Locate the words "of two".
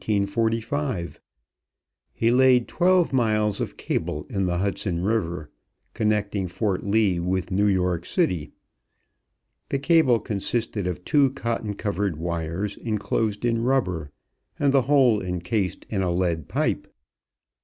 10.87-11.29